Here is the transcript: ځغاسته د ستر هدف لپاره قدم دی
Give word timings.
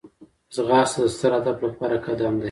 ځغاسته 0.55 0.99
د 1.03 1.05
ستر 1.15 1.31
هدف 1.37 1.57
لپاره 1.67 1.95
قدم 2.05 2.33
دی 2.37 2.39